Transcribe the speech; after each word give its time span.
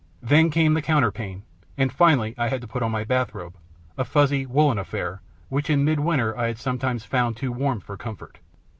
Then 0.23 0.49
came 0.49 0.73
the 0.73 0.81
counterpane, 0.81 1.43
and 1.77 1.93
finally 1.93 2.33
I 2.35 2.47
had 2.47 2.59
to 2.61 2.67
put 2.67 2.81
on 2.81 2.89
my 2.89 3.03
bath 3.03 3.35
robe 3.35 3.53
a 3.99 4.03
fuzzy 4.03 4.47
woollen 4.47 4.79
affair, 4.79 5.21
which 5.49 5.69
in 5.69 5.85
midwinter 5.85 6.35
I 6.35 6.47
had 6.47 6.57
sometimes 6.57 7.05
found 7.05 7.37
too 7.37 7.51
warm 7.51 7.81
for 7.81 7.97
comfort. 7.97 8.39